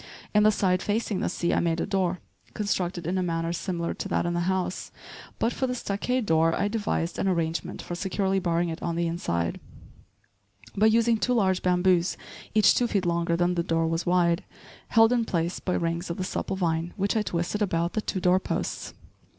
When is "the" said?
0.41-0.51, 1.19-1.29, 4.33-4.39, 5.67-5.75, 8.95-9.05, 13.53-13.61, 16.17-16.23, 17.93-18.01